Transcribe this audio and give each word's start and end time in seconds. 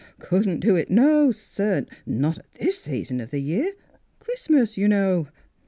Couldn't 0.17 0.61
do 0.61 0.75
it; 0.75 0.89
no, 0.89 1.29
sir; 1.29 1.85
not 2.07 2.39
at 2.39 2.51
this 2.55 2.79
season 2.79 3.21
of 3.21 3.29
the 3.29 3.39
year. 3.39 3.71
Christmas, 4.19 4.75
you 4.75 4.87
know. 4.87 5.27